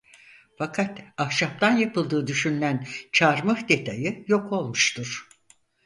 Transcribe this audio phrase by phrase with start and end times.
[0.57, 5.27] Fakat ahşaptan yapıldığı düşünülen çarmıh detayı yok olmuştur.